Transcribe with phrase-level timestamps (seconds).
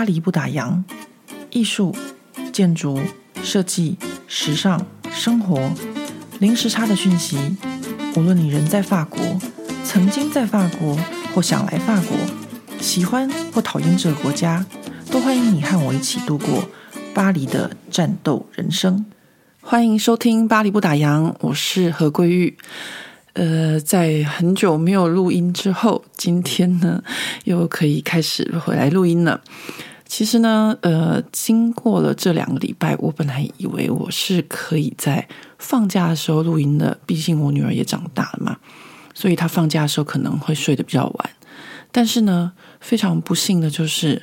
[0.00, 0.82] 巴黎不打烊，
[1.50, 1.94] 艺术、
[2.54, 2.98] 建筑、
[3.42, 5.70] 设计、时尚、生活，
[6.38, 7.36] 零时差的讯息。
[8.16, 9.20] 无论你人在法国，
[9.84, 10.96] 曾经在法国，
[11.34, 12.16] 或想来法国，
[12.80, 14.64] 喜欢或讨厌这个国家，
[15.10, 16.64] 都欢迎你和我一起度过
[17.12, 19.04] 巴黎的战斗人生。
[19.60, 22.56] 欢迎收听《巴黎不打烊》，我是何桂玉。
[23.34, 27.00] 呃，在很久没有录音之后，今天呢
[27.44, 29.40] 又可以开始回来录音了。
[30.10, 38.56] 其实呢，呃，经过了这两个礼拜，我本来以为我是可以在放假的时候录音的，毕竟我女儿也长大了嘛，
[39.14, 41.30] 所以她放假的时候可能会睡得比较晚。
[41.92, 44.20] 但是呢，非常不幸的就是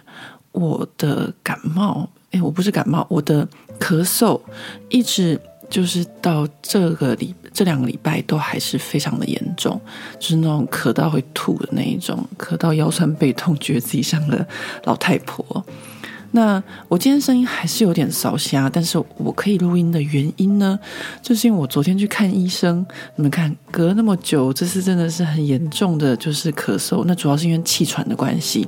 [0.52, 3.48] 我的感冒，诶，我不是感冒，我的
[3.80, 4.42] 咳嗽
[4.90, 5.40] 一直。
[5.70, 9.82] 就是到这个礼这两个礼拜都还是非常的严重，
[10.20, 14.46] 就是那种咳到会吐的那一种，咳到腰酸背痛，觉得自己像个
[14.84, 15.66] 老太婆。
[16.34, 20.78] 那我今天声音还是有点烧瞎，但是我可以录音的原因呢，
[21.20, 22.86] 就是因为我昨天去看医生。
[23.16, 27.06] 你们看，隔了那么久，这次真的是很严重的，就是咳嗽。
[27.08, 28.68] 那主要是因为气喘的关系。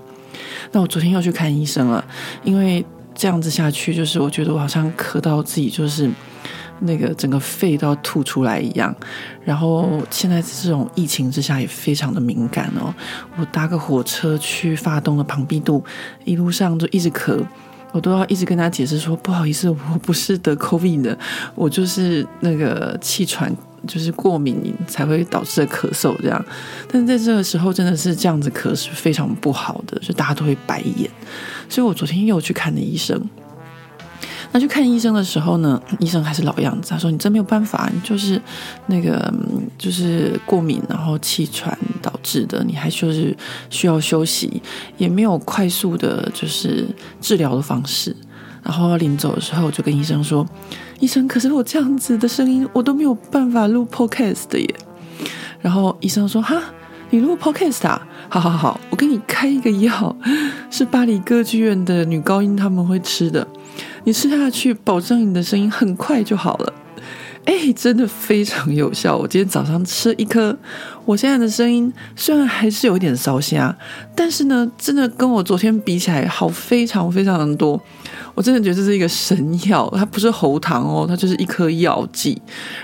[0.71, 2.03] 那我昨天又去看医生了，
[2.43, 2.83] 因为
[3.13, 6.09] 这样子下去，就是我觉得我好像咳到自己就是。
[6.81, 8.95] 那个整个肺都要吐出来一样，
[9.43, 12.93] 然后现在这种疫情之下也非常的敏感哦。
[13.37, 15.83] 我搭个火车去发东的庞毕度，
[16.25, 17.39] 一路上就一直咳，
[17.91, 21.17] 我都要一直跟他解释说不好意思，我不是得 COVID 的，
[21.55, 23.53] 我就是那个气喘，
[23.87, 26.45] 就是过敏才会导致的咳嗽这样。
[26.91, 31.09] 但是在这个时候真的是这样子咳是非常不好的，就大家都会白眼。
[31.67, 33.21] 所以我昨天又去看了医生。
[34.51, 38.41] 那去看医生的时候呢，医生还是老样子，他说：“你真没有办法，你就是
[38.87, 39.31] 那个
[39.77, 43.35] 就是过敏，然后气喘导致的，你还就是
[43.69, 44.61] 需要休息，
[44.97, 46.87] 也没有快速的就是
[47.21, 48.15] 治疗的方式。”
[48.63, 50.43] 然后临走的时候，我就跟医生说
[50.99, 54.75] ：“医生，可是我这样子的声音，我都没有办法录 podcast 的耶。”
[55.61, 56.59] 然后医生说：“哈，
[57.11, 58.01] 你录 podcast 啊？
[58.29, 60.15] 好好好，我给你开一个药，
[60.71, 63.47] 是巴黎歌剧院的女高音他们会吃的。”
[64.03, 66.73] 你吃下去，保证你的声音很快就好了。
[67.45, 69.17] 哎，真的非常有效。
[69.17, 70.55] 我今天早上吃一颗，
[71.05, 73.75] 我现在的声音虽然还是有一点烧瞎，
[74.15, 77.81] 但是呢，真的跟我昨天比起来好非常非常的多。
[78.35, 82.39] 我真的觉得这是一个神药，它不是喉糖哦，它就是一颗药剂。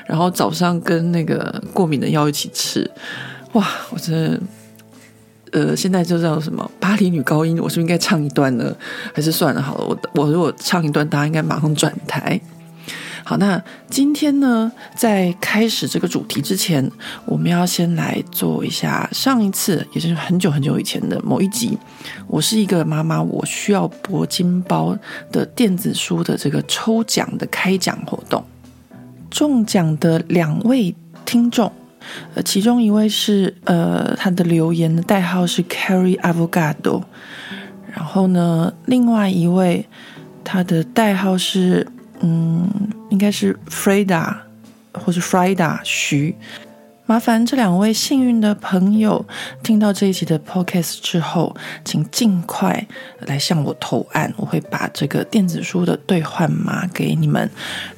[0.08, 2.90] 然后早上跟那个过敏的药一起吃，
[3.54, 4.42] 哇，我真的。
[5.56, 8.76] 呃，现在就叫什么巴黎女高音，我是不是应该唱一段呢？
[9.14, 12.38] 还是算了好了，我我如果唱一段，大家应该马上转台。
[13.24, 16.92] 好，那今天呢，在开始这个主题之前，
[17.26, 21.78] 我们要先来做一下上一次，也就是很久很久以前的某一集。
[22.28, 24.94] 我是一个妈妈，我需要铂金包
[25.32, 28.44] 的电子书的这个抽奖的开奖活动，
[29.32, 31.72] 中奖的两位听众。
[32.34, 37.04] 呃，其中一位是呃，他的留言的代号是 Carry Avogado，
[37.94, 39.86] 然后呢，另外一位
[40.44, 41.88] 他的代号是
[42.22, 42.70] 嗯，
[43.10, 44.36] 应该是 Freda
[44.94, 46.36] 或是 Frida 徐。
[47.08, 49.24] 麻烦这两位幸运的朋友
[49.62, 52.84] 听到这一集的 podcast 之后，请尽快
[53.28, 57.48] 来向我投案，我会把这个电子书的兑换码给你们。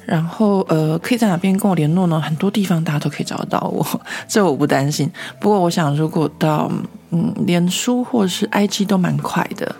[0.04, 2.20] 然后，呃，可以在哪边跟我联络呢？
[2.20, 3.86] 很多地方大家都可以找得到我，
[4.28, 5.10] 这我不担心。
[5.40, 6.70] 不过，我想如果到
[7.10, 9.74] 嗯，脸书或者是 IG 都蛮快的。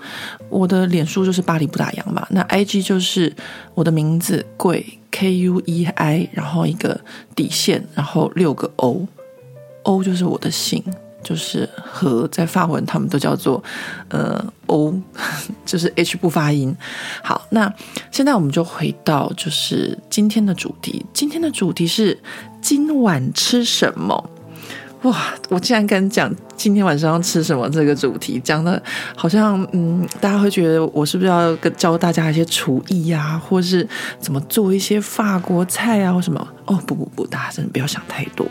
[0.48, 3.30] 我的脸书就是巴黎不打烊嘛，那 IG 就是
[3.74, 6.98] 我的名字桂 K U E I，然后一个
[7.36, 9.06] 底线，然后六个 O。
[9.82, 10.82] O 就是我的姓，
[11.22, 13.62] 就是和在法文他们都叫做
[14.08, 14.94] 呃 O，
[15.64, 16.76] 就是 H 不发音。
[17.22, 17.72] 好，那
[18.10, 21.04] 现在我们就回到就是今天的主题。
[21.12, 22.18] 今天的主题是
[22.60, 24.30] 今晚吃什么？
[25.02, 25.32] 哇！
[25.48, 28.82] 我竟然敢讲今天晚上要吃什么这个主题，讲的
[29.14, 33.88] 好像嗯，大家会觉得我是不是要跟教大家一些厨艺啊，或是
[34.18, 36.48] 怎么做一些法国菜啊，或什么？
[36.66, 38.44] 哦，不不不，大家真的不要想太多。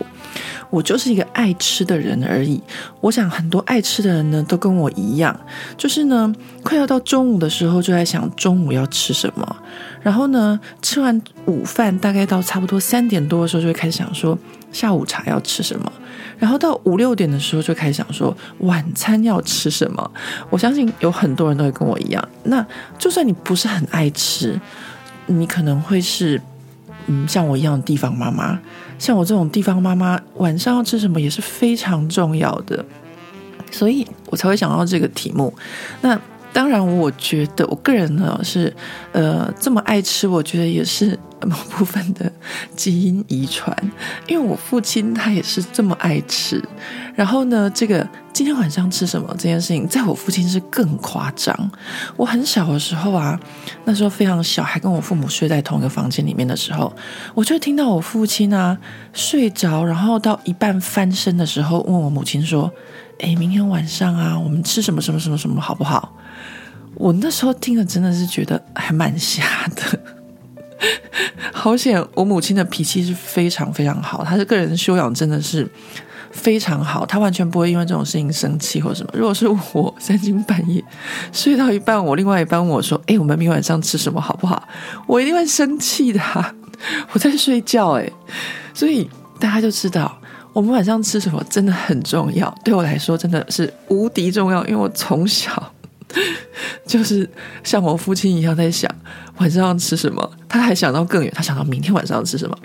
[0.70, 2.62] 我就是一个爱吃的人而已。
[3.02, 5.38] 我想很多爱吃的人呢，都跟我一样，
[5.78, 6.34] 就是呢，
[6.64, 9.56] 快要到中午的时候，就在想中午要吃什么。
[10.02, 14.38] 然后呢，吃完午饭，大概到差不多三点多的时候，就会开始想说
[14.72, 15.92] 下午茶要吃什么。
[16.38, 20.12] 然后到五六点的时候，就开始想说晚餐要吃什么。
[20.50, 22.30] 我相信有很多人都会跟我一样。
[22.44, 22.66] 那
[23.00, 24.60] 就算你不是很爱吃，
[25.26, 26.40] 你可能会是
[27.08, 28.60] 嗯，像我一样的地方妈妈。
[29.00, 32.84] 像我这种地方妈妈，晚上要吃什么也是非常重要的，
[33.72, 35.54] 所以我才会想到这个题目。
[36.02, 36.20] 那
[36.58, 38.76] 当然，我觉得我个人呢是
[39.12, 41.16] 呃这么爱吃，我觉得也是
[41.46, 42.32] 某部分的
[42.76, 43.72] 基因遗传，
[44.26, 46.60] 因为我父亲他也是这么爱吃。
[47.14, 51.56] 然后呢，这个今天晚上吃什么这件事情，在我父亲是更夸张。
[52.16, 53.40] 我很小的时候啊，
[53.86, 56.92] 那时候非常小，还跟我父母睡在同一个房间里面的时候，
[57.36, 58.76] 我就听到我父亲啊
[59.14, 62.72] 睡着，然后到一半翻身的时候，问我母亲说
[63.22, 66.12] ：“哎，明天晚上啊，我们吃什么什么什么什么好不好？”
[66.98, 69.44] 我那时候听了真的是觉得还蛮吓
[69.76, 70.00] 的。
[71.54, 75.68] 好险，我母亲的脾气是非常非常好，她的个人修养真的是。
[76.30, 79.10] 非常好，她完全不会因为这种事情生气或什么。
[79.14, 80.84] 如果是我三更半夜
[81.34, 84.62] 睡到一半，我另外一半问我说：“哎，我们明晚上吃什么好不好？”
[85.08, 86.54] 我一定会生气的啊。
[87.14, 88.08] 我在睡觉哎，
[88.72, 89.10] 所以
[89.40, 90.16] 大家就知道
[90.54, 92.54] 我们晚上吃什么真的很重要。
[92.64, 95.74] 对我来说真的是无敌重要，因为我从小
[96.86, 97.30] 就是
[97.64, 98.90] 像我父亲一样在想
[99.38, 102.58] 晚上要吃什么，他还想到更远，他想到明天晚上要吃什么。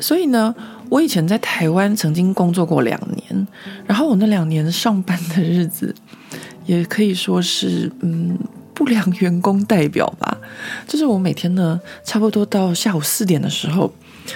[0.00, 0.54] 所以呢，
[0.88, 3.46] 我以前在台湾曾经工作过两年，
[3.86, 5.94] 然后我那两年上班的日子，
[6.66, 8.36] 也可以说是嗯
[8.74, 10.38] 不良员工代表吧。
[10.88, 13.92] 就是我每天呢，差不多到下午四点的时候，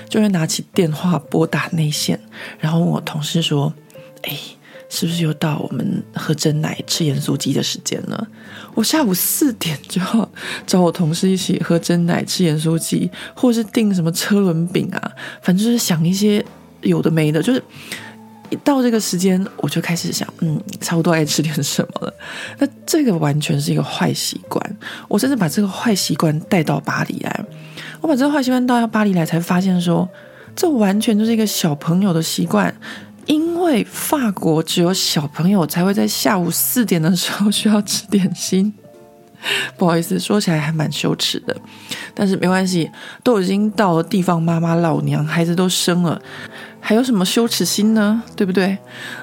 [0.08, 2.20] 就会拿起电话拨打内线，
[2.60, 3.75] 然后问我同事说
[4.22, 4.38] ：“哎。”
[4.94, 8.25] 是不是又到我们喝真奶吃盐酥鸡的时间了？
[8.75, 10.31] 我下午四点就要
[10.64, 15.12] 找我同事一起喝真奶吃盐酥鸡，或是订什么车轮饼啊，
[15.43, 16.44] 反正就是想一些
[16.82, 17.43] 有的没的。
[17.43, 17.61] 就是
[18.50, 22.14] 一到这个时间，我就开始想，嗯，差不多爱吃点什么了。
[22.58, 24.76] 那这个完全是一个坏习惯。
[25.08, 27.44] 我甚至把这个坏习惯带到巴黎来。
[28.00, 30.08] 我把这个坏习惯带到巴黎来，才发现说，
[30.55, 32.73] 这完全就是一个小朋友的习惯。
[33.26, 38.73] 因为法国只有小朋友才会在下午四点的时候需要吃点心，
[39.76, 41.56] 不好意思，说起来还蛮羞耻的，
[42.15, 42.91] 但是没关系，
[43.23, 46.21] 都已经到了地方妈妈老娘，孩子都生了，
[46.81, 48.23] 还有什么羞耻心呢？
[48.37, 48.76] 对不对？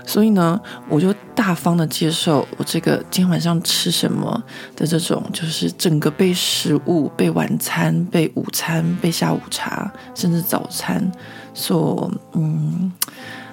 [0.06, 0.60] 所以呢，
[0.90, 4.44] 我就大方的接受我这个今天晚上吃什么
[4.76, 11.12] 的这种，就是整个被食物、被晚餐、被午餐、被下午茶，甚至早餐
[11.54, 12.92] 所嗯。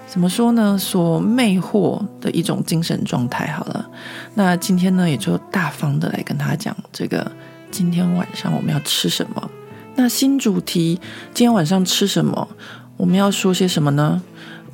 [0.09, 0.77] 怎么说呢？
[0.79, 3.47] 所魅惑的一种精神状态。
[3.53, 3.87] 好了，
[4.35, 7.31] 那今天呢，也就大方的来跟他讲这个
[7.71, 9.51] 今天晚上我们要吃什么。
[9.97, 10.99] 那新主题，
[11.35, 12.49] 今天晚上吃什么？
[12.97, 14.21] 我们要说些什么呢？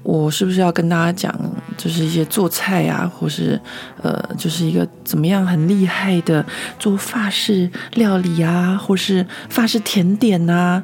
[0.04, 1.34] 我是不是要跟大家讲，
[1.76, 3.60] 就是一些做菜啊，或是
[4.02, 6.44] 呃，就是一个怎么样很厉害的
[6.78, 10.82] 做法式料理啊，或是法式甜点啊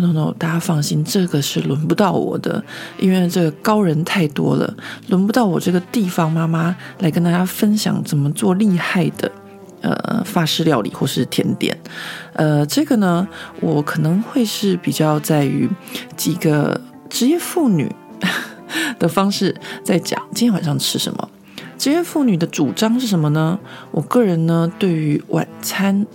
[0.00, 2.64] ？No no，大家放心，这个是轮不到我的，
[2.98, 4.74] 因为这个高人太多了，
[5.08, 9.30] 轮不到我这个地方妈妈来跟大家分享怎么做厉害的
[9.82, 11.78] 呃法式料理或是甜点。
[12.32, 13.28] 呃，这个呢，
[13.60, 15.68] 我可能会是比较在于
[16.16, 16.80] 几个
[17.10, 17.94] 职业妇女
[18.98, 19.54] 的方式
[19.84, 21.28] 在讲今天晚上吃什么。
[21.76, 23.58] 职业妇女的主张是什么呢？
[23.90, 26.06] 我个人呢，对于晚餐。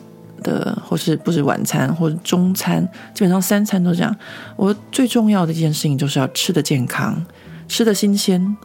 [0.45, 2.81] 的，或是不是晚餐，或者中餐，
[3.13, 4.15] 基本上三餐都这样。
[4.55, 7.25] 我最重要的一件事情就是要吃得健康，
[7.67, 8.55] 吃得新鲜，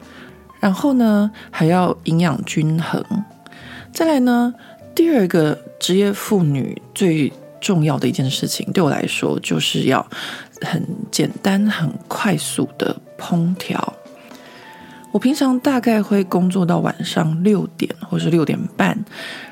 [0.60, 3.02] 然后呢还要营养均衡。
[3.92, 4.54] 再来呢，
[4.94, 10.06] 第二个职业妇女最重要的一件事情，对我来说就是要
[10.60, 13.96] 很简单、很快速的烹调。
[15.12, 18.96] 我平常大概会工作到晚上六点或是六点半，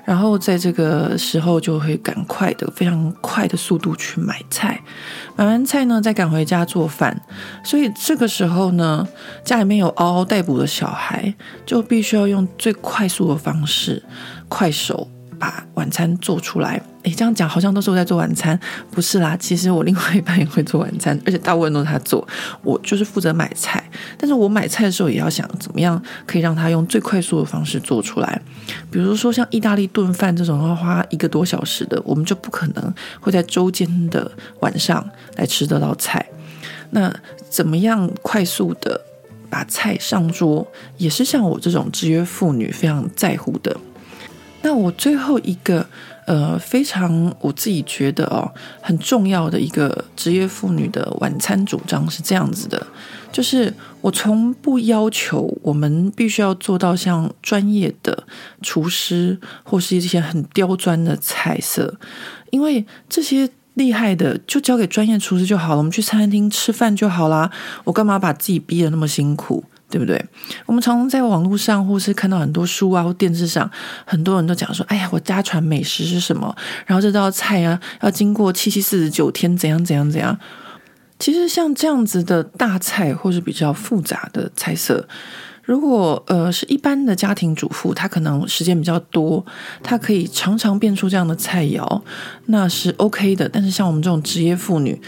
[0.04, 4.80] 然后在这个时候就会赶快的、非常快的速度去买菜，
[5.36, 7.20] 买完菜呢再赶回家做饭。
[7.64, 9.06] 所以这个时候呢，
[9.44, 11.34] 家里面有嗷嗷待哺的小孩，
[11.66, 14.02] 就必须要用最快速的方式，
[14.48, 15.10] 快手。
[15.38, 18.58] 把晚餐做出来，诶，这样讲好像都是我在做晚餐，
[18.90, 19.36] 不是啦。
[19.38, 22.26] 其实我另外一半也会做晚餐，而且大部分都是他做，
[22.62, 23.82] 我就是负责买菜。
[24.18, 28.40] 但是我买菜的时候也要想怎么样可以让他用最快速的方式做出来。
[28.90, 34.30] 比如说像意大利炖饭这种要花一个多小时的，我们就不可能会在周间的
[34.60, 36.24] 晚上来吃这道菜。
[36.90, 37.14] 那
[37.48, 39.00] 怎么样快速的
[39.50, 40.66] 把菜上桌，
[40.96, 43.76] 也是像我这种职业妇女非常在乎的。
[44.62, 45.86] 那我最后一个
[46.26, 52.86] 呃，非常我自己觉得哦很重要的一个职业妇女的晚餐主张是这样子的，
[53.32, 58.24] 就是我从不要求我们必须要做到像专业的
[58.60, 61.98] 厨师或是一些很刁钻的菜色，
[62.50, 67.50] 因为这些厉害的就交给专业厨师就好了，我们去餐厅吃饭就好啦，
[67.84, 69.64] 我干嘛把自己逼得那么辛苦？
[69.90, 70.22] 对不对？
[70.66, 73.70] 我们常常在网络上，或是看到很多书啊，或电视上，
[74.04, 76.54] 很多人都讲说：“哎呀，我家传美食是什么？
[76.86, 80.38] 然后这道菜啊，要经过七七四十九天，怎样怎样怎样。”
[81.18, 85.08] 其实像这样子的大菜，或是比较复杂的菜色，
[85.64, 89.44] 如果呃是一般的家庭主妇，她可能时间比较多，
[89.82, 92.02] 她可以常常变出这样的菜肴，
[92.46, 93.48] 那是 OK 的。
[93.48, 95.00] 但是像我们这种职业妇女，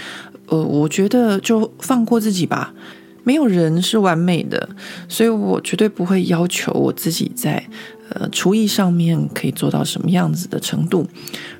[0.47, 2.75] 呃，我觉得就放过自己吧。
[3.25, 4.69] 没有人是完美的，
[5.09, 7.63] 所以我绝对不会要求我自己在
[8.11, 11.07] 呃厨艺上面可以做到什么样子的程度，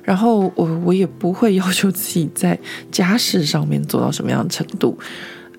[0.03, 2.57] 然后我我也不会要求自己在
[2.91, 4.97] 家事上面做到什么样的程度。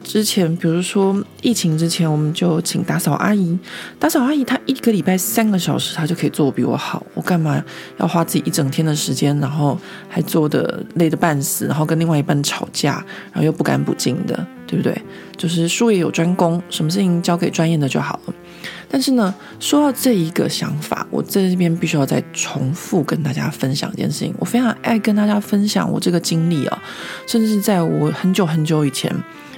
[0.04, 3.56] 之前，比如说疫情之前，我们就请打扫阿姨。
[4.00, 7.06] 打扫阿姨她一个礼拜三个小时，她就可以做比我好。
[7.14, 7.62] 我干嘛
[7.98, 9.78] 要花自己一整天的时间，然后
[10.08, 12.94] 还做的累得半死，然后跟另外一半吵架，
[13.26, 14.96] 然后又不干不净的，对不对？
[15.36, 18.34] 就是术业有专攻，什么事情交给专业的就好了。
[18.88, 24.34] 但是呢，说到这一个想法，我在这边必须要再重复跟大家分享一件事情。
[24.38, 26.78] 我非常爱跟大家分享我这个经历哦，
[27.26, 29.14] 甚至在我很久很久以前。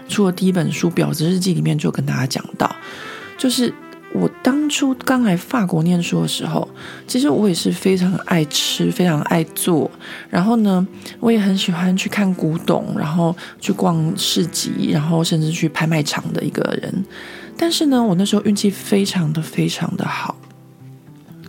[0.06, 2.71] 出了第一本书《婊子日记》里面就跟大家讲到，
[3.38, 3.73] 就是
[4.14, 6.66] 我当初刚来法国念书的时候，
[7.06, 9.90] 其实我也是非常爱吃、非常爱做，
[10.30, 10.87] 然后呢，
[11.18, 17.04] 我也很喜欢去看古董，然后去逛市集，然后甚至去拍卖场的一个人。
[17.59, 20.37] 但是呢，我那时候运气非常的、非常的好。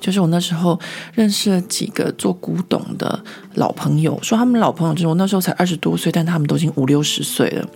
[0.05, 0.79] 就是我那时候
[1.15, 3.19] 认识了几个做古董的
[3.55, 7.67] 老朋友，说他们老朋友就是我那时候才二十多岁，但他们都已经五六十岁了。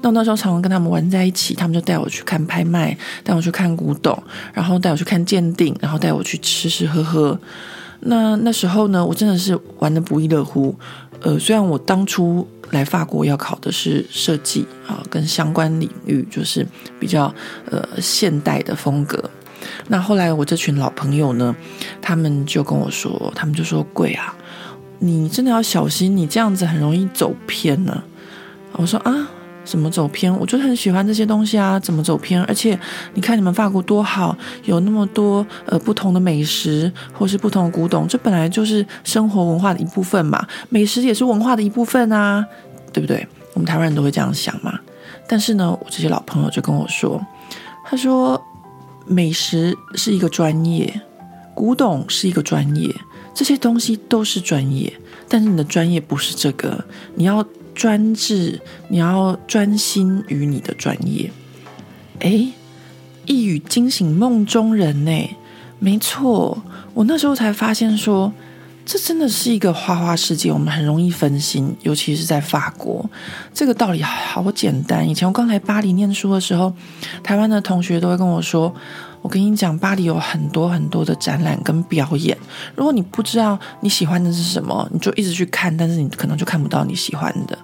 [0.00, 4.18] 那我那时候常常跟他们玩在一起，他们就带我去看拍卖，带我去看古董，
[4.54, 7.38] 然后带我去看鉴定，然后带我去吃吃喝喝。
[8.00, 10.74] 那那时候呢，我真的是玩得不亦乐乎。
[11.20, 16.66] 呃，虽然我当初来法国要考的是设计啊，跟相关领域就是
[16.98, 17.34] 比较
[17.70, 19.30] 呃现代的风格。
[19.88, 21.54] 那后来我这群老朋友呢，
[22.00, 24.34] 他们就跟我说，他们就说：“贵啊，
[24.98, 28.02] 你真的要小心，你这样子很容易走偏呢。”
[28.72, 29.28] 我说：“啊，
[29.64, 30.34] 怎么走偏？
[30.38, 32.42] 我就很喜欢这些东西啊，怎么走偏？
[32.44, 32.78] 而且
[33.14, 42.44] 你看你们法国多好，有那么多呃不同的美食，或是不同的古董，这本来就是生活文化的一部分嘛，美食也是文化的一部分啊，
[42.92, 43.26] 对不对？
[43.54, 44.78] 我们台湾人都会这样想嘛。
[45.26, 47.20] 但是呢，我这些老朋友就跟我说，
[47.84, 48.40] 他说。”
[49.06, 51.00] 美食是一个专业，
[51.54, 52.94] 古董是一个专业，
[53.34, 54.92] 这些东西都是专业。
[55.28, 56.84] 但是你的专业不是这个，
[57.14, 57.44] 你要
[57.74, 61.30] 专制，你要专心于你的专业。
[62.20, 62.52] 诶，
[63.26, 65.30] 一语惊醒梦中人呢？
[65.78, 66.62] 没错，
[66.94, 68.32] 我那时候才发现说。
[68.86, 73.04] 这真的是一个花花世界，我们很容易分心，尤其是在法国。
[73.52, 75.06] 这个道理好简单。
[75.06, 76.72] 以前我刚来巴黎念书的时候，
[77.24, 78.72] 台湾的同学都会跟我说
[79.22, 82.38] ：“我跟你讲，巴黎有很多很多的展览跟表演。
[82.76, 87.58] 如果你不知道你喜欢的是什么，你就一直去看，但是你可能就看不到你喜欢的。”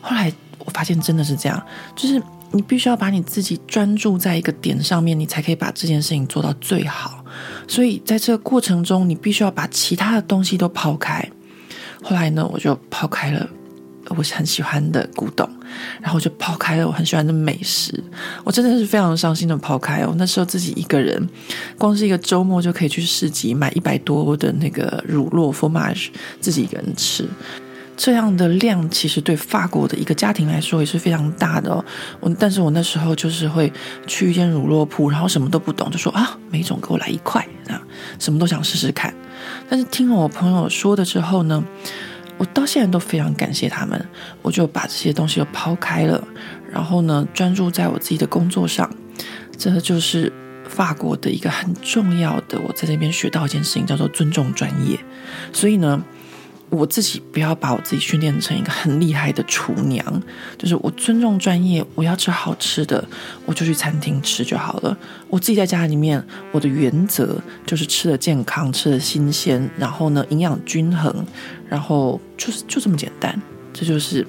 [0.00, 0.32] 后来
[0.64, 1.62] 我发现真的是这样，
[1.94, 2.20] 就是
[2.52, 7.24] 你必须要把你自己专注在一个点上面，你才可以把这件事情做到最好。
[7.66, 11.26] 所以在这个过程中，你必须要把其他的东西都抛开。
[12.02, 13.48] 后来呢，我就抛开了
[14.08, 15.48] 我很喜欢的古董，
[16.00, 18.02] 然后就抛开了我很喜欢的美食。
[18.44, 20.14] 我真的是非常伤心的抛开哦。
[20.18, 21.26] 那时候自己一个人，
[21.78, 26.08] 光是一个周末就可以去市集买一百多的那个乳酪 formage，
[26.40, 27.26] 自己一个人吃。
[27.96, 31.84] 这样的量其实对法国的一个家庭来说也是非常大的哦。
[32.20, 33.72] 我但是我那时候就是会
[34.06, 37.80] 去一间乳酪铺，然后什么都不懂，就说啊，每种给我来一块啊，
[38.18, 39.14] 什么都想试试看。
[39.68, 41.62] 但是听了我朋友说的之后呢，
[42.38, 44.04] 我到现在都非常感谢他们。
[44.40, 46.26] 我就把这些东西都抛开了，
[46.72, 48.90] 然后呢，专注在我自己的工作上。
[49.56, 50.32] 这就是
[50.66, 54.98] 法国的一个很重要的，我在这边学到一件事情，叫做尊重专业。
[55.52, 56.02] 所以呢。
[56.72, 60.22] 我自己不要把我自己训练成一个很厉害的厨娘，
[60.56, 63.06] 就是我尊重专业，我要吃好吃的，
[63.44, 64.96] 我就去餐厅吃就好了。
[65.28, 71.14] 我自己在家里面，我的原则就是吃的健康，吃的新鲜，然后呢，营养均衡，
[71.68, 73.38] 然后就是就这么简单。
[73.74, 74.26] 这就是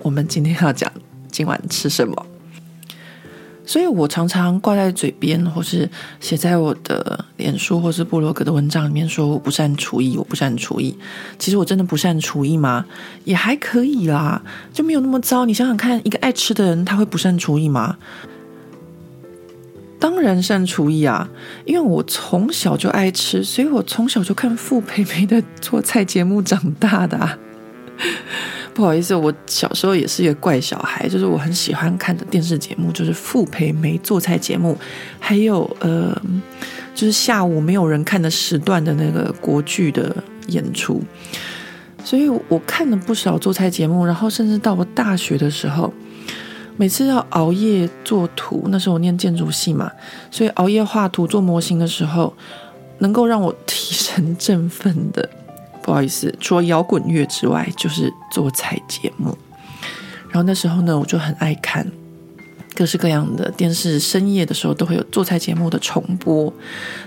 [0.00, 0.92] 我们今天要讲
[1.32, 2.26] 今晚吃什么。
[3.66, 10.96] 所以我常常挂在嘴边，或是写在我的脸书或是部落格的文章里面，说我不善厨艺，我不善厨艺。
[11.38, 12.86] 其实我真的不善厨艺吗？
[13.24, 14.40] 也还可以啦，
[14.72, 15.44] 就没有那么糟。
[15.44, 17.96] 你想想看，一个爱吃的人，他会不善厨艺吗？
[19.98, 21.28] 当然善厨艺啊，
[21.64, 27.36] 因为我从小就爱吃，所以我从小就看傅培梅的做菜节目长大的啊。
[28.76, 34.76] 不好意思，我小时候也是一个怪小孩，就是我很喜欢看的电视节目就是傅培梅做菜节目，
[35.18, 36.14] 还有呃，
[36.94, 40.14] 就是下午没有人看的时段的那个国剧的
[40.48, 41.02] 演出，
[42.04, 45.90] 所以我看了不少做菜节目，然后甚至到我大学的时候，
[46.76, 49.90] 每次要熬夜做图，那时候我念建筑系嘛，
[50.30, 52.30] 所以熬夜画图做模型的时候，
[52.98, 55.26] 能够让我提神振奋的。
[55.86, 59.38] 不好意思，除了摇滚乐之外，就是做菜节目。
[60.28, 61.86] 然后那时候呢，我就很爱看
[62.74, 66.52] 各式各样的电视，深夜的时候都会有做菜节目的重播。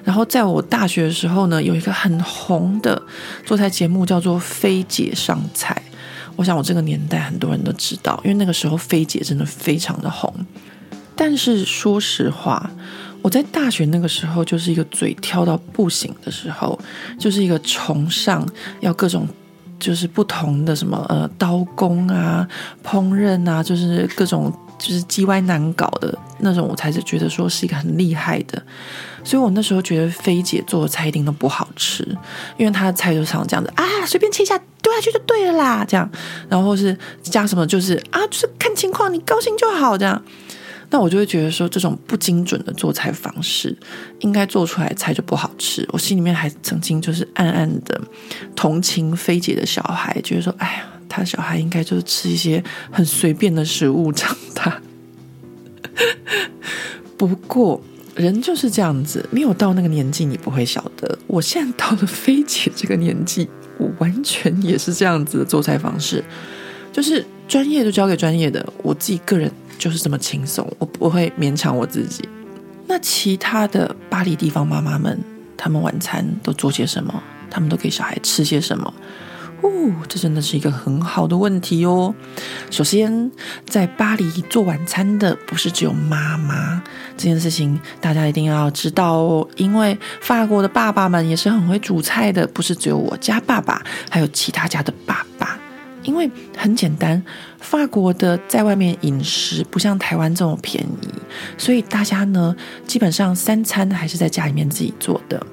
[0.05, 2.99] 然后在我大学的时候呢，有一个很红的
[3.45, 5.75] 做菜节目叫做《菲姐上菜》。
[6.37, 10.33] 我想我这个年代很多人都知道，因为那个时候菲姐真的非常的红。
[11.17, 12.71] 但是说实话，
[13.21, 16.79] 我在大学那个时候就是一个嘴挑到不行的时候，
[17.19, 18.47] 就是一个崇尚
[18.79, 19.27] 要各种
[19.79, 22.47] 就是不同的什么呃刀工啊、
[22.83, 28.61] 烹饪啊，就是各种就是叽歪难搞的那种，我才是觉得说是一个很厉害的。
[29.23, 32.03] 所以我那时候觉得菲姐做的菜一定都不好吃，
[32.57, 36.09] 因为她的菜就常这样子啊，随便切一下丢下去就对了啦，这样，
[36.47, 40.21] 然后是加什么就是啊，就是看情况，你高兴就好这样。
[40.91, 43.77] 那我就会觉得说，这种不精准的做菜方式，
[44.19, 45.87] 应该做出来菜就不好吃。
[45.91, 48.01] 我心里面还曾经就是暗暗的
[48.55, 54.81] 同情菲姐的小孩，觉得说，哎呀，他小孩应该就是吃一些很随便的食物长大。
[57.17, 57.79] 不过
[58.15, 61.19] 人就是这样子，没有到那个年纪，你不会晓得。
[61.27, 66.23] 我现在到了菲姐这个年纪，我完全也是这样子的做菜方式，
[66.91, 69.51] 就是专业就交给专业的，我自己个人。
[69.79, 72.27] 就是这么轻松，我不会勉强我自己。
[72.85, 75.17] 那其他的巴黎地方妈妈们，
[75.55, 77.23] 他们晚餐都做些什么？
[77.49, 78.93] 他们都给小孩吃些什么？
[79.61, 79.69] 哦，
[80.09, 82.13] 这真的是一个很好的问题哦。
[82.69, 83.31] 首先，
[83.65, 86.83] 在巴黎做晚餐的不是只有妈妈，
[87.15, 89.47] 这件事情大家一定要知道哦。
[89.55, 95.57] 因为法国的爸爸们也是很会煮菜的，不是只有我家爸爸，还有其他家的爸爸。
[96.03, 97.21] 因为很简单，
[97.59, 101.07] 法国的在外面饮食不像台湾这么便宜，
[101.57, 102.55] 所以大家呢
[102.87, 105.45] 基本上三餐还是在家里面自己做的。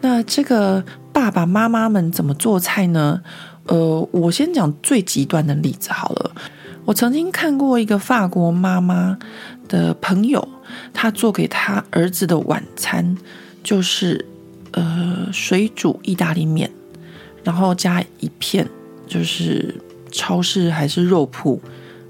[0.00, 3.22] 那这个爸爸妈妈们怎么做菜呢？
[3.66, 6.32] 呃，我先讲最极端的例子好了。
[6.84, 9.16] 我曾经看过一个法国妈妈
[9.68, 10.46] 的朋友，
[10.92, 13.16] 他做给他儿子的晚餐
[13.62, 14.26] 就是
[14.72, 16.68] 呃水煮意大利面，
[17.44, 18.68] 然后加一片。
[19.06, 19.74] 就是
[20.10, 21.60] 超市还是肉铺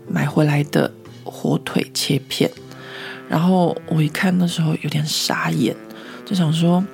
[0.09, 0.93] 买回来的
[1.25, 2.51] 火腿切片，
[3.29, 5.75] 然后我一看那时候有点傻眼，
[6.25, 6.85] 就想说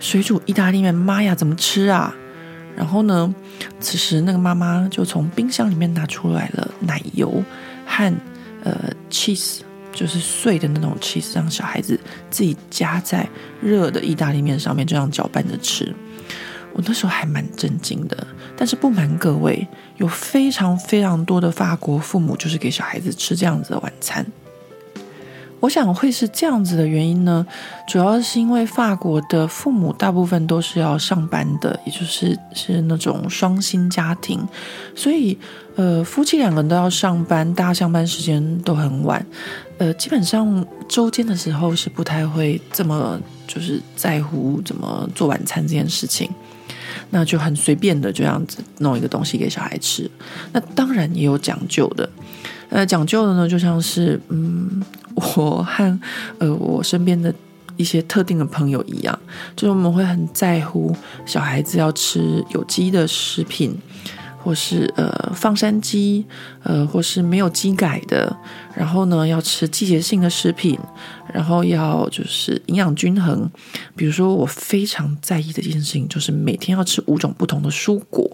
[0.00, 2.14] 水煮意大利面，妈呀，怎么吃啊？
[2.76, 3.34] 然后呢，
[3.80, 7.42] 此时那个妈妈就从冰箱里面拿出来了奶油
[7.86, 8.14] 和
[8.62, 9.60] 呃 cheese，
[9.92, 11.98] 就是碎的那种 cheese，让小孩子
[12.30, 13.26] 自己夹在
[13.62, 15.90] 热的意大利面上面，这样搅拌着吃。
[16.74, 19.66] 我那时候还蛮震惊的，但是不瞒各位，
[19.98, 24.24] 有非常非常多的法国父母就是给小孩子吃这样子的晚餐。
[25.58, 27.44] 我想会是这样子的原因呢，
[27.88, 34.46] 主要是因为法国的父母大部分都是要上班的，也就是是那种双薪家庭，
[34.94, 35.36] 所以
[35.74, 39.24] 呃夫妻两个人都要上班，大家上班时间都很晚，
[39.78, 46.30] 呃基本上周间的时候是不太会这么就是在乎怎么做晚餐这件事情。
[47.16, 50.10] 那就很随便的这样子弄一个东西给小孩吃，
[50.52, 52.06] 那当然也有讲究的。
[52.68, 54.82] 呃，讲究的呢，就像是嗯，
[55.14, 55.98] 我和
[56.38, 57.34] 呃我身边的
[57.78, 59.18] 一些特定的朋友一样，
[59.56, 63.74] 就是我们会很在乎小孩子要吃有机的食品。
[64.46, 66.24] 或是呃放山鸡，
[66.62, 68.34] 呃或是没有鸡改的，
[68.76, 70.78] 然后呢要吃季节性的食品，
[71.34, 73.50] 然后要就是营养均衡。
[73.96, 78.30] 比如说我非常在意的一件事情就是每天要吃五种不同的蔬果。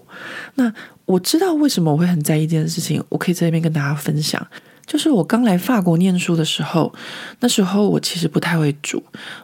[0.53, 0.71] 那
[1.05, 4.45] 我知道为什么我会很在意这件事情，我可以在这边跟大家分享。
[4.85, 6.93] 就是我刚来法国念书的时候，
[7.39, 9.01] 那时候我其实不太会煮，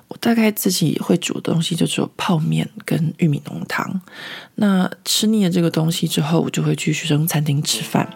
[0.10, 4.02] 我大概自己会煮的东西就只有泡面跟玉米浓汤。
[4.56, 8.08] 那吃腻了这个东西之后，我就会去学生餐厅吃饭。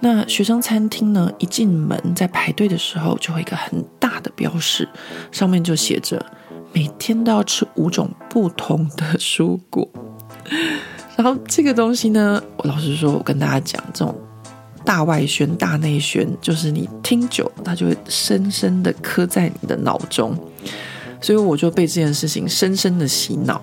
[0.00, 4.88] 那学生餐厅呢，一进门在排队的时候，就会一个很大的标识，
[5.30, 6.24] 上面就写着
[6.72, 9.88] 每天都要吃五种不同的蔬果。
[11.16, 14.25] 然后这个东西呢，我老实说，我跟大家讲这种。
[14.86, 20.34] 大外宣、大内宣，就是你听久，它就会深深的刻在你的脑中。
[21.20, 23.60] 所以我就被这件事情深深的洗脑，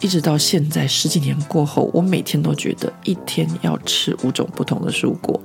[0.00, 5.38] 一直到现在十几年过后，我每天都觉得一天要吃五种不同的蔬果，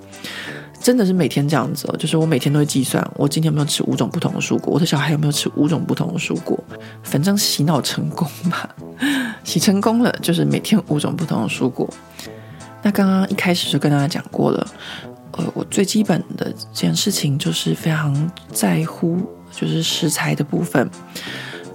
[0.80, 1.94] 真的是每天这样子。
[1.98, 6.58] 就是我每天都会计算，我今天有没有吃五种不同的蔬果，我的小孩有没有吃五种不同的蔬果，
[7.04, 8.70] 反正洗脑成功吧，
[9.44, 11.90] 洗成功了，就是每天五种不同的蔬果。
[12.84, 14.66] 那刚刚一开始就跟大家讲过了，
[15.34, 19.18] 呃，我最基本的这件事情就是非常在乎，
[19.52, 20.90] 就是食材的部分。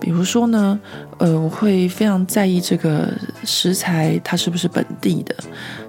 [0.00, 0.80] 比如说呢，
[1.18, 3.08] 呃，我会非常在意这个
[3.44, 5.32] 食材它是不是本地的，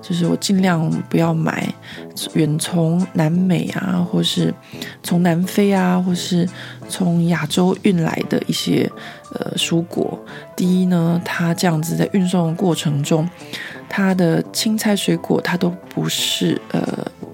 [0.03, 1.73] 就是我尽量不要买
[2.35, 4.53] 远从南美啊，或是
[5.01, 6.47] 从南非啊，或是
[6.87, 8.87] 从亚洲运来的一些
[9.33, 10.23] 呃蔬果。
[10.55, 13.27] 第一呢，它这样子在运送的过程中，
[13.89, 16.83] 它的青菜水果它都不是呃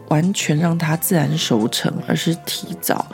[0.09, 3.05] 完全让它自然熟成，而是提早。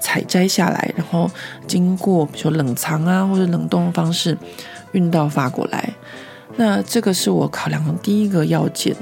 [0.00, 1.30] 采摘下来，然后
[1.66, 4.36] 经过比如说冷藏啊或者冷冻的方式
[4.92, 5.92] 运到法国来，
[6.56, 8.96] 那这个是我考量的第一个要件。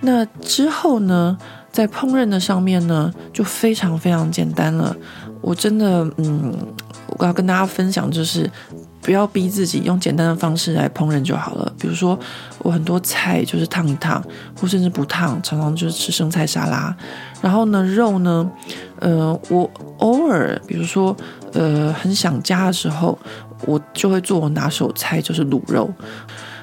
[0.00, 1.36] 那之后呢，
[1.70, 4.96] 在烹饪的上面呢，就非常非常简单了。
[5.42, 6.56] 我真的，嗯，
[7.18, 8.50] 我要跟大家分享就是。
[9.02, 11.72] 不要逼自己，用简单的方式来烹饪就好了。
[11.78, 12.18] 比如说，
[12.58, 14.22] 我很多菜就是烫一烫，
[14.60, 16.94] 或甚至不烫，常常就是吃生菜沙拉。
[17.40, 18.50] 然后呢，肉呢，
[18.98, 21.16] 呃，我偶尔，比如说，
[21.52, 23.18] 呃，很想家的时候，
[23.64, 25.90] 我就会做我拿手菜，就是卤肉。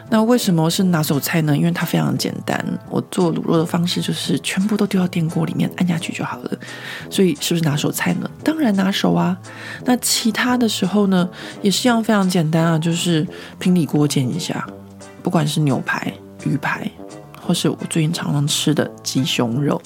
[0.10, 1.56] 那为什么是拿手菜呢？
[1.56, 2.65] 因为它非常简单。
[2.89, 6.52] 我做卤肉的方式就是全部都丢到电锅里面，按下去就好了。
[7.10, 8.30] 所以是不是拿手菜呢？
[8.41, 9.38] 当然拿手啊。
[9.84, 11.30] 那其他的时候呢，
[11.62, 13.28] 也是一样非常简单啊，就是
[13.60, 14.65] 平底锅煎一下，
[15.22, 16.13] 不管是牛排、
[16.46, 16.89] 鱼排，
[17.41, 19.82] 或是我最近常常吃的鸡胸肉，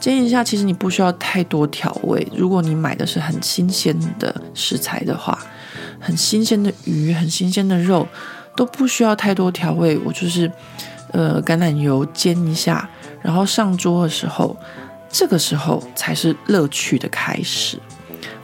[0.00, 0.42] 煎一下。
[0.42, 2.26] 其实你不需要太多调味。
[2.34, 5.38] 如果你买的是很新鲜的食材的话，
[6.00, 8.04] 很新鲜的鱼，很新鲜的肉。
[8.58, 10.50] 都不需要太多调味，我就是，
[11.12, 12.90] 呃，橄榄油煎一下，
[13.22, 14.56] 然后上桌的时候，
[15.08, 17.78] 这个时候才是乐趣的开始。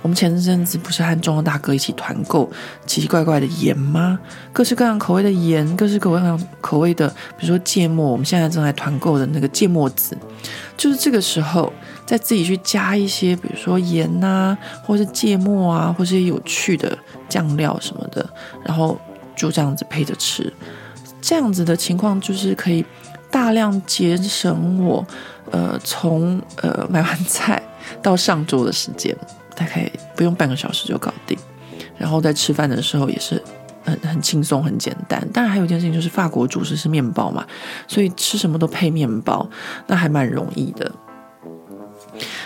[0.03, 2.49] 我们前阵子不是和中央大哥一起团购
[2.87, 4.17] 奇奇怪怪的盐吗？
[4.53, 10.17] 各式各样口味的盐，各式各样口味的，比如说芥末，我们现在正在团购的那个芥末籽，
[10.77, 11.73] 就是这个时候
[12.07, 16.97] 再自己去加一些，比如说盐啊，或是芥末啊，或是有趣的
[17.29, 18.25] 酱料什么的，
[18.65, 18.97] 然后。
[19.37, 20.53] 就这样子配着吃，
[21.21, 22.85] 这样子的情况就是可以
[23.31, 25.07] 大量节省我
[25.51, 27.63] 呃从呃买完菜
[28.03, 29.17] 到上桌的时间，
[29.55, 31.37] 大概不用半个小时就搞定。
[31.97, 33.41] 然后在吃饭的时候也是
[33.85, 35.27] 很很轻松很简单。
[35.33, 37.47] 当然还有一件事情就是法国主食是面包嘛，
[37.87, 39.49] 所以吃什么都配面包，
[39.87, 40.91] 那还蛮容易的。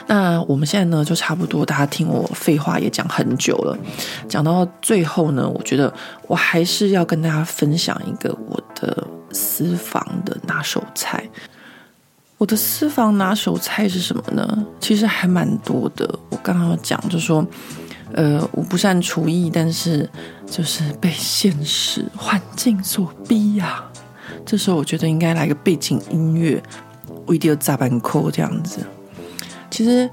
[0.07, 3.79] 那我们现在呢，就差不多，大家听我废话也讲很久了，
[4.29, 5.93] 讲到最后呢，我觉得
[6.27, 11.23] 我还是要跟大家分享一个我的私房的拿手菜。
[12.39, 14.65] 我的私房拿手菜是什么呢？
[14.81, 16.09] 其实还蛮多的。
[16.31, 17.45] 我刚刚讲就说，
[18.13, 20.09] 呃，我不善厨艺，但是
[20.47, 23.93] 就是被现实环境所逼呀、啊。
[24.47, 26.63] 这时候我觉得应该来个背景音乐，
[27.27, 28.87] 我一定要砸板扣这样子。
[29.71, 30.09] 其实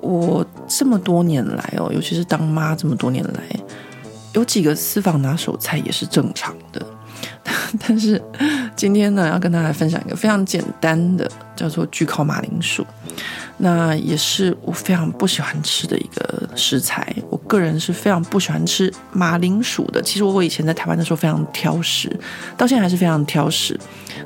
[0.00, 3.42] 我这么多年来哦，尤其是当妈这么多年来，
[4.34, 6.84] 有几个私房拿手菜也是正常的。
[7.86, 8.20] 但是
[8.74, 12.84] 今天呢，要跟大家分享一个非常简单的，叫做焗烤马铃薯。
[13.60, 17.14] 那也是我非常不喜欢吃的一个食材。
[17.28, 20.02] 我个人是非常不喜欢吃马铃薯的。
[20.02, 22.10] 其实我以前在台湾的时候非常挑食，
[22.56, 23.78] 到现在还是非常挑食。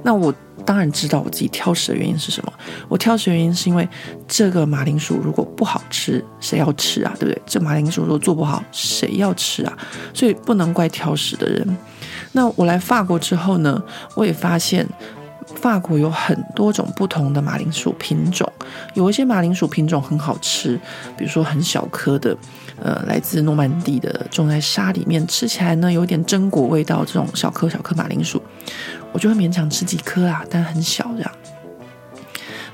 [0.02, 0.32] 那我。
[0.66, 2.50] 当然知道我自己挑食的原因是什么。
[2.88, 3.86] 我挑食的原因是因为
[4.26, 7.12] 这个马铃薯如果不好吃，谁要吃啊？
[7.20, 7.42] 对不对？
[7.44, 9.76] 这马铃薯如果做不好，谁要吃啊？
[10.14, 11.76] 所以不能怪挑食的人。
[12.32, 13.82] 那我来法国之后呢，
[14.14, 14.88] 我也发现
[15.54, 18.50] 法国有很多种不同的马铃薯品种，
[18.94, 20.78] 有一些马铃薯品种很好吃，
[21.16, 22.36] 比如说很小颗的，
[22.82, 28.42] 呃，来自诺曼底的，种在沙里面，吃起来呢有点榛果味道，这种小颗小颗马铃薯。
[29.12, 31.30] 我就会勉强吃几颗啊，但很小这样。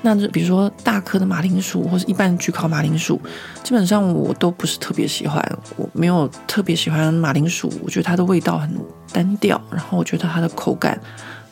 [0.03, 3.21] 那就比如说大颗的马铃薯，或是一般焗烤马铃薯，
[3.63, 5.45] 基本上我都不是特别喜欢。
[5.77, 8.75] 我没有特别喜欢马铃薯，我觉得它的味道很
[9.13, 10.99] 单调，然后我觉得它的口感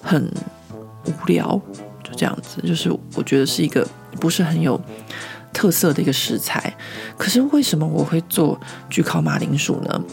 [0.02, 0.26] 很
[1.08, 1.60] 无聊，
[2.04, 2.60] 就这样子。
[2.66, 3.86] 就是我觉得是一个
[4.20, 4.80] 不是很有
[5.52, 6.72] 特色的一个食材。
[7.16, 8.58] 可是为什么我会做
[8.90, 10.04] 焗烤马铃薯呢？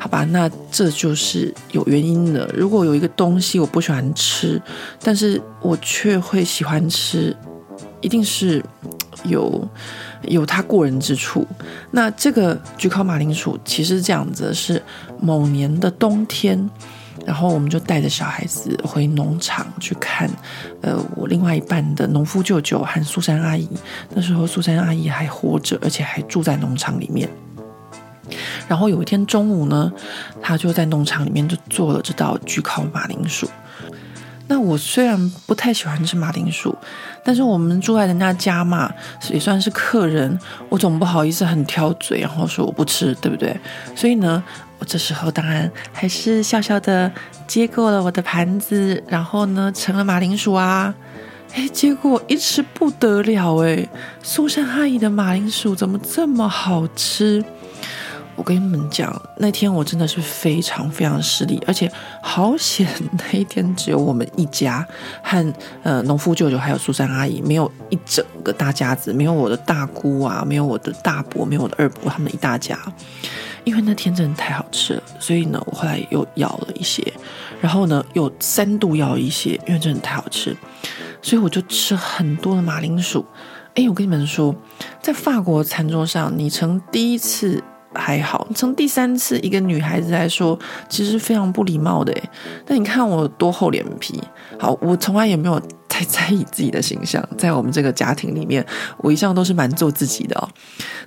[0.00, 2.48] 好吧，那这就是有原因的。
[2.56, 4.60] 如果有一个东西我不喜欢吃，
[5.02, 7.36] 但是我却会喜欢吃，
[8.00, 8.64] 一定是
[9.24, 9.68] 有
[10.22, 11.44] 有它过人之处。
[11.90, 14.80] 那这个焗烤马铃薯其实这样子是
[15.20, 16.70] 某年的冬天，
[17.28, 20.26] 然后我们就带着小孩子回农场去看，
[20.80, 23.68] 呃，我另外一半的农夫舅舅和苏珊阿姨。
[24.14, 27.28] 那时候苏珊阿姨还活着，而且还住在农场里面。
[28.66, 29.92] 然后有一天中午呢，
[30.40, 33.46] 他就在农场里面就做了这道焗烤马铃薯。
[34.46, 36.74] 那我虽然不太喜欢吃马铃薯，
[37.22, 38.90] 但是我们住在人家家嘛，
[39.28, 40.38] 也算是客人，
[40.70, 43.54] 我总不好意思很挑嘴，然后说我不吃，对不对？
[43.94, 44.42] 所以呢，
[44.78, 47.10] 我这时候当然还是笑笑的
[47.46, 50.94] 接过了我的盘子，然后呢盛了马铃薯啊，
[51.54, 53.88] 哎，结果一吃不得了哎，
[54.22, 57.44] 苏珊阿姨的马铃薯怎么这么好吃？
[58.36, 61.90] 我跟你们讲，那天我真的是非常非常失礼，而且
[62.22, 62.86] 好险
[63.18, 64.86] 那一天只有我们一家
[65.24, 72.78] 和呃农夫舅舅还有苏珊阿姨，没有一整个大家子，没有我的大姑啊，没有我的大伯，没有我的二伯，他们一大家。
[73.68, 77.02] 因为那天真的太好吃了，所以呢，我后来又要了一些，
[77.60, 80.56] 然后呢又三度要一些，因为真的太好吃，
[81.20, 83.24] 所以我就吃很多的马铃薯。
[83.74, 84.54] 哎，我跟你们说，
[85.02, 87.62] 在法国餐桌上，你曾第一次。
[87.94, 90.56] 还好，从第三次一个女孩子来说，
[90.90, 92.22] 其实非常不礼貌的诶。
[92.66, 94.22] 但你看我多厚脸皮，
[94.58, 98.64] 好，我从来也没有太 在意自己的形象，在我们这个家庭里面，
[98.98, 100.48] 我一向都是蛮做自己的哦。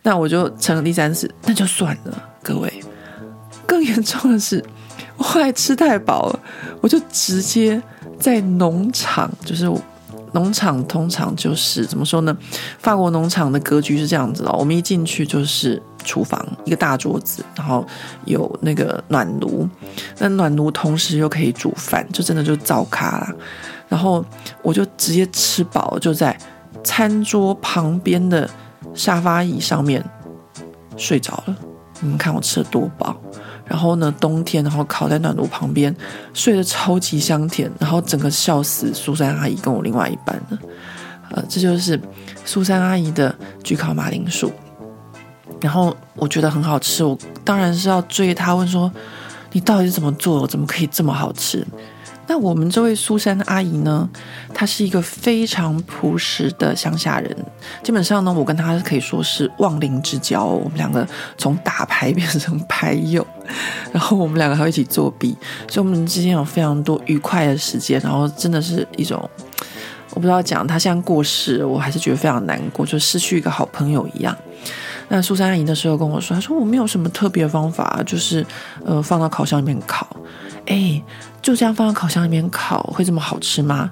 [0.04, 2.24] 那我就成了第三次，那就算了。
[2.42, 2.72] 各位，
[3.66, 4.64] 更严重的是，
[5.18, 6.40] 我后来吃太饱了，
[6.82, 7.82] 我就直接
[8.20, 9.70] 在农场，就是。
[10.34, 12.34] 农场通常就是怎么说呢？
[12.80, 17.86] 法国农场的格局是这样子的，我们一进去就是厨房，一个大桌子，然后
[18.26, 19.68] 有那个暖炉，
[20.20, 23.34] 那暖炉同时又可以煮饭，就真的就灶咖啦。
[23.88, 24.24] 然后
[24.62, 26.38] 我就直接吃饱，就在
[26.84, 28.50] 餐桌旁边的
[28.94, 30.04] 沙发椅上面
[30.98, 31.56] 睡着了。
[32.00, 33.16] 你们看我吃的多饱。
[33.66, 35.96] 然后呢，冬天，然后烤在暖炉旁边，
[36.34, 40.60] 睡得超级香甜，然后整个笑死苏珊阿姨跟我另外一半了。
[41.30, 41.98] 呃，这就是
[42.44, 43.34] 苏珊阿姨的
[43.64, 44.52] 焗烤马铃薯。
[45.62, 48.92] 然后我觉得很好吃，我当然是要追他问说，
[49.52, 50.48] 你到底是怎么做的？
[50.48, 51.66] 怎么可以这么好吃？
[52.28, 54.10] 那我们这位苏珊阿姨呢？
[54.54, 57.36] 她是一个非常朴实的乡下人。
[57.84, 60.46] 基本上呢，我跟她可以说是忘年之交。
[60.46, 61.06] 我们两个
[61.38, 63.26] 从打牌变成牌友，
[63.92, 65.36] 然后我们两个还会一起作弊，
[65.68, 68.00] 所以我们之间有非常多愉快的时间。
[68.00, 69.30] 然后真的是一种，
[70.12, 74.36] 我不知道讲，他现在过世，我还是觉得非常难过，就失去一个好朋友一样。
[75.10, 78.46] 那苏珊阿姨那时候跟我说，她说我没有什么特别方法，就是
[78.86, 80.08] 呃放到烤箱里面烤。
[80.66, 81.02] 哎。
[81.42, 83.90] 就这样放到烤箱里面烤，会这么好吃吗？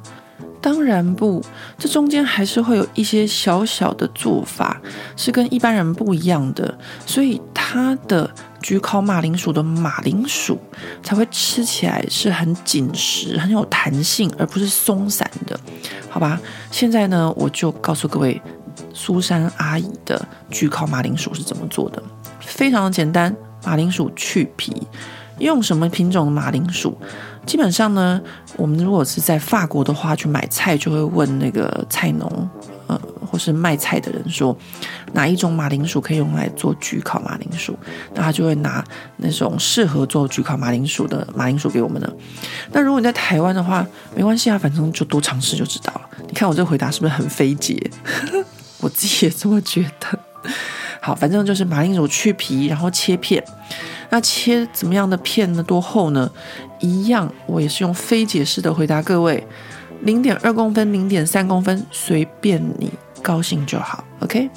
[0.62, 1.44] 当然不，
[1.78, 4.82] 这中间还是会有一些小小的做法，
[5.16, 8.30] 是跟一般人不一样的，所以它的
[8.62, 10.60] 焗烤马铃薯的马铃薯
[11.02, 15.58] 才会吃起来是很紧实、很有弹性，而不是松散的，
[16.10, 16.40] 好吧？
[16.72, 18.42] 现在呢，我就告诉各位，
[18.94, 22.04] 苏珊阿姨的焗烤马铃薯是怎么做的，
[22.42, 24.76] 非常的简单，马铃薯去皮。
[25.40, 26.98] 用什么品种的马铃薯？
[27.50, 28.22] 基本上呢，
[28.58, 32.48] 我们如果是在法国的话，去买菜就会问那个菜农，
[32.86, 34.56] 呃，或是卖菜的人说，
[35.14, 37.76] 哪一种马铃薯可以用来做焗烤马铃薯？
[38.14, 38.86] 那他就会拿
[39.18, 42.16] 那种适合做焗烤马铃薯的马铃薯给我们的。
[42.72, 43.84] 那如果你在台湾的话，
[44.16, 46.02] 没关系啊，反正就多尝试就知道了。
[46.28, 47.76] 你看我这个回答是不是很飞捷？
[48.80, 50.20] 我自己也这么觉得。
[51.02, 53.44] 好，反正就是马铃薯去皮，然后切片。
[54.10, 55.64] 那切怎么样的片呢？
[55.64, 56.30] 多厚呢？
[56.80, 59.46] 一样，我也是用非解式的回答各位，
[60.02, 62.92] 零点二公分、零点三公分，随便你
[63.22, 64.04] 高兴就好。
[64.22, 64.50] OK。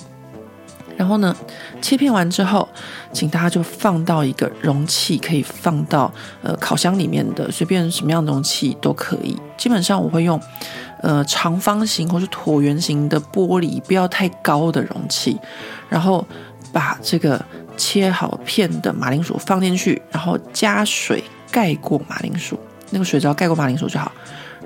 [0.95, 1.35] 然后呢，
[1.81, 2.69] 切片完之后，
[3.13, 6.13] 请大家就放到一个容器，可以放到
[6.43, 9.37] 呃烤箱里面的，随便什么样的容器都可以。
[9.57, 10.41] 基本上我会用
[11.01, 15.37] 呃长方形或是椭圆形的玻璃，不要太高的容器，
[15.89, 16.25] 然后
[16.73, 17.45] 把这个。
[17.75, 22.57] 切好片的马铃薯放进去，然后加水盖过马铃薯，
[22.91, 24.13] 那个水只要盖过马铃薯就好。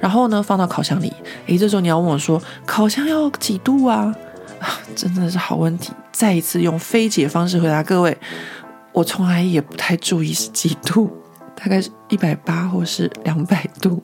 [0.01, 1.11] 然后呢，放到烤箱里。
[1.47, 4.12] 诶，这时候你要问我说，烤箱要几度啊？
[4.59, 5.92] 啊， 真的是好问题。
[6.11, 8.19] 再一次用非解方式回答各位，
[8.92, 11.16] 我从来也不太注意是几度，
[11.55, 14.03] 大概是一百八或是两百度，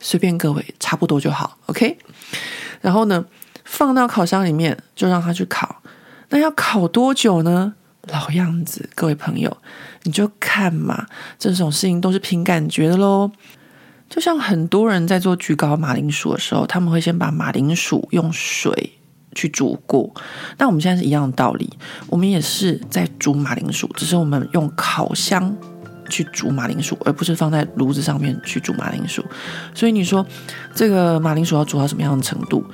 [0.00, 1.58] 随便各位，差不多就好。
[1.66, 1.98] OK。
[2.80, 3.22] 然后呢，
[3.64, 5.82] 放到烤箱里面，就让它去烤。
[6.30, 7.74] 那要烤多久呢？
[8.10, 9.54] 老样子，各位朋友，
[10.04, 11.06] 你就看嘛，
[11.38, 13.30] 这种事情都是凭感觉的喽。
[14.08, 18.94] 就像很多人在做焗烤马铃薯的时候，他们会先把马铃薯用水
[19.34, 20.10] 去煮过。
[20.56, 21.70] 那我们现在是一样的道理，
[22.06, 25.54] 我们也是在煮马铃薯，只是我们用烤箱
[26.08, 29.22] 去煮马铃薯，而不是放在炉子上面去煮马铃薯。
[29.74, 30.26] 所以你说
[30.74, 32.64] 这个马铃薯要煮到什么样的程度？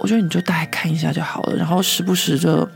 [0.00, 2.68] 我觉得你就大概看一下就好了，然后时不时就。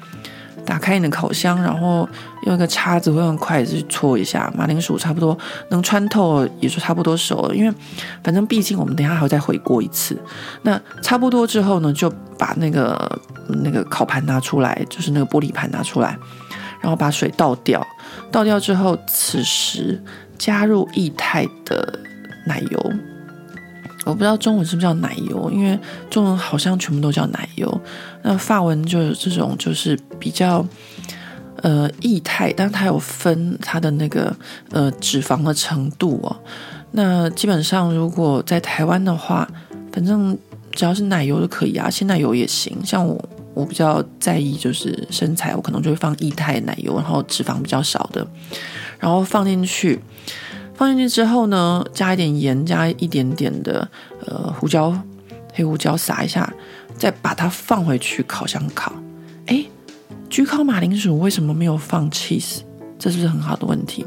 [0.67, 2.07] 打开你的烤箱，然后
[2.43, 5.39] 用一个叉子或用筷子去搓一下马铃薯，差不多
[5.71, 7.57] 能穿透，也就差不多熟了。
[7.57, 7.75] 因为
[8.23, 10.15] 反正毕竟我们等下还会再回锅一次。
[10.61, 13.19] 那差不多之后呢，就把那个
[13.65, 16.19] 那个烤盘拿出来，就是那个玻璃盘拿出来，
[16.83, 17.83] 然后把水倒掉。
[18.31, 19.99] 倒掉之后，此时
[20.37, 21.99] 加入液态的
[22.45, 22.93] 奶油。
[24.09, 27.81] 我不知道中文是不是叫奶油，因为中文好像全部都叫奶油。
[28.23, 30.64] 那法文就有这种，就是比较
[31.57, 34.35] 呃液态，但它有分它的那个
[34.71, 36.35] 呃脂肪的程度哦。
[36.92, 39.47] 那基本上如果在台湾的话，
[39.92, 40.37] 反正
[40.73, 42.79] 只要是奶油都可以啊，鲜奶油也行。
[42.83, 48.27] 像我我比较在意就是身材，我可能就会放液态奶油，然后脂肪比较少的，
[48.99, 50.01] 然后放进去。
[50.79, 53.87] 放进去之后呢，加一点盐，加一点点的
[54.25, 54.97] 呃胡椒、
[55.53, 56.49] 黑胡椒撒一下，
[56.97, 58.93] 再把它放回去烤箱烤。
[59.47, 59.64] 哎，
[60.31, 62.61] 焗烤马铃薯为什么没有放 cheese？
[62.97, 64.07] 这是不是很好的问题？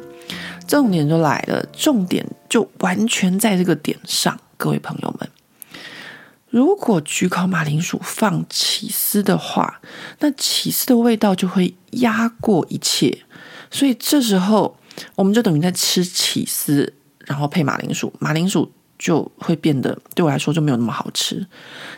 [0.66, 5.30] 重点就来了，重点就完全在这个点上，各位朋友们。
[6.50, 9.82] 如果焗烤马铃薯放起司的话，
[10.20, 13.26] 那起司的味道就会压过一切，
[13.70, 14.78] 所以这时候。
[15.16, 16.94] 我们就等于在吃起司，
[17.26, 21.46] 然后配马铃薯，马铃薯就会变得对我来说就没有那么好吃。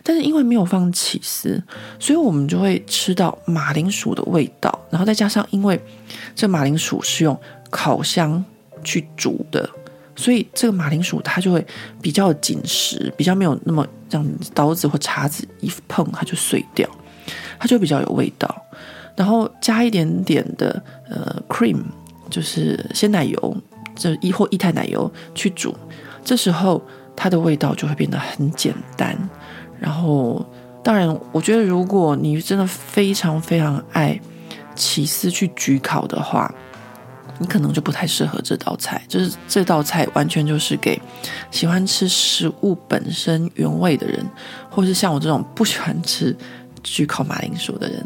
[0.04, 1.62] 但是因为没有放起司，
[2.00, 4.80] 所以我们就会吃到马铃薯的味道。
[4.90, 5.80] 然后再加上，因为
[6.36, 7.38] 这马铃薯是用
[7.70, 8.44] 烤箱
[8.84, 9.70] 去煮的，
[10.16, 11.66] 所以这个马铃薯它就会
[12.02, 16.90] 比较紧实，比较没有那么像刀子或叉子一碰它就碎掉，
[17.60, 18.64] 它就比较有味道。
[19.16, 21.82] 然后加一点点的呃 cream。
[22.34, 23.58] 就是鲜奶油，
[23.96, 25.76] 这一或液态奶油去煮，
[26.26, 26.82] 这时候
[27.16, 29.16] 它的味道就会变得很简单。
[29.80, 30.44] 然后，
[30.84, 34.20] 当然，我觉得如果你真的非常非常爱
[34.74, 36.52] 起司去焗烤的话，
[37.38, 39.00] 你可能就不太适合这道菜。
[39.08, 41.00] 就是这道菜完全就是给
[41.52, 44.26] 喜欢吃食物本身原味的人，
[44.72, 46.36] 或是像我这种不喜欢吃
[46.84, 48.04] 焗烤马铃薯的人。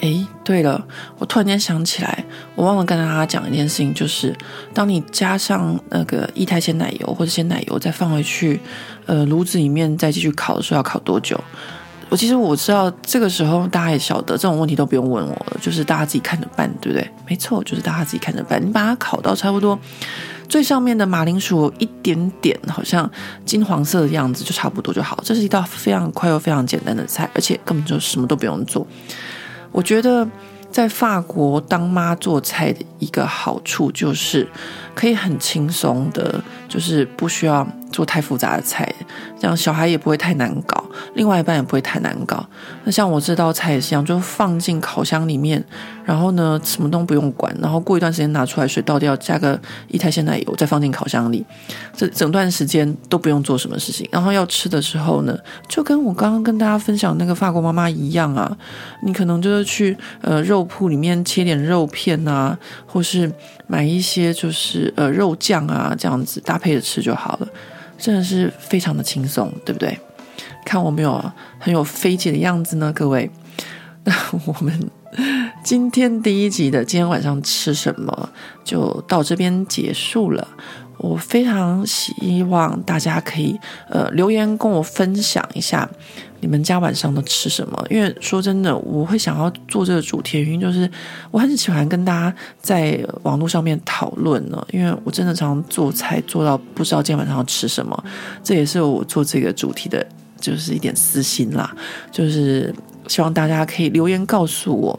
[0.00, 0.82] 哎，对了，
[1.18, 4.34] 我突然间想起来，我忘了跟大家讲一件事情，就是
[4.72, 8.60] 当你加上那个液态鲜奶油或者鲜奶油，再放回去，
[9.06, 11.38] 呃，炉子里面再继续烤的时候，要烤多久？
[12.10, 17.10] 我其实我知道，这个时候大家也晓得，这种问题都不用问我了，就是大家自己看着办，对不对？
[17.28, 18.64] 没错，就是大家自己看着办。
[18.64, 19.78] 你把它烤到差不多
[20.48, 23.10] 最上面的马铃薯一点点好像
[23.44, 25.20] 金黄色的样子，就差不多就好。
[25.22, 28.86] 这是一道非常快又非常简单的菜，而且根本就什么都不用做。
[29.72, 30.28] 我觉得
[30.70, 34.46] 在法国当妈做菜的一个好处就是，
[34.94, 38.86] 可以很轻松的，就是不需要做太复杂的菜，
[39.40, 42.46] 这样小孩也不会太难搞，另外一半也不会太难搞。
[42.84, 45.64] 那像我这道菜也是一样，就放进烤箱里面，
[46.04, 51.44] 然后呢，什么都不用管，然后过一段时间拿出来，水倒掉，加个液态鲜奶油，再放进烤箱里，
[51.96, 54.06] 这整段时间都不用做什么事情。
[54.12, 55.36] 然后要吃的时候呢，
[55.68, 58.54] 就跟我刚刚跟大家分享那个法国妈妈一样啊，
[59.02, 63.32] 你可能就是去呃肉铺里面切点肉片啊，或是
[63.66, 67.48] 买一些就是呃肉酱啊，这样子搭配着吃就好了。
[67.96, 69.98] 真的是非常的轻松，对不对？
[70.64, 73.30] 看我没有很有飞姐的样子呢，各位。
[74.04, 74.12] 那
[74.46, 74.90] 我们
[75.64, 78.30] 今天第一集的今天晚上吃什么
[78.64, 80.46] 就到这边结束了。
[80.98, 85.88] 我非常希望大家可以呃留言跟我分享一下
[86.40, 87.86] 你们家晚上都吃什么。
[87.90, 90.90] 因为说真的，我会想要做这个主题，原因就是
[91.30, 94.66] 我很喜欢跟大家在网络上面讨论呢。
[94.70, 98.04] 因为我真的常常做菜做到不知道今天晚上要吃什么，
[98.42, 100.06] 这也是我做这个主题的，
[100.40, 101.74] 就是一点私心啦，
[102.12, 102.74] 就是
[103.06, 104.98] 希望大家可以留言告诉我。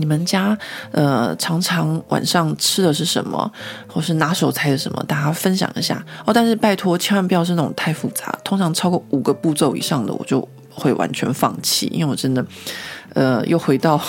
[0.00, 0.56] 你们家
[0.92, 3.50] 呃，常常晚上吃的是什么，
[3.86, 5.04] 或是拿手菜是什么？
[5.06, 6.32] 大家分享一下哦。
[6.32, 11.86] 但是拜托，千万不要是那种太复杂，通常超过五个步骤以上的，我就会完全放弃。
[11.92, 12.44] 因为我真的，
[13.14, 14.00] 呃，又回到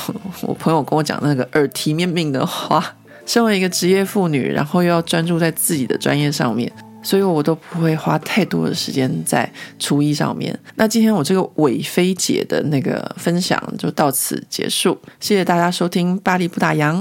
[0.42, 2.84] 我朋友跟我讲那个耳提面命的话，
[3.26, 6.72] 身为一个职业妇女，然后又要专注在自己的专业上面。
[7.04, 10.58] 所以我都不会花太多的时间在厨艺上面。
[10.76, 16.96] 那今天我这个韦菲姐的那个分享就到此结束，谢谢大家收听《巴黎不打烊》。